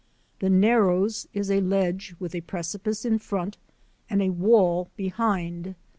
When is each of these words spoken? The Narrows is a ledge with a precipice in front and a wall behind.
The 0.39 0.49
Narrows 0.49 1.27
is 1.31 1.51
a 1.51 1.61
ledge 1.61 2.15
with 2.17 2.33
a 2.33 2.41
precipice 2.41 3.05
in 3.05 3.19
front 3.19 3.59
and 4.09 4.19
a 4.23 4.29
wall 4.31 4.89
behind. 4.95 5.75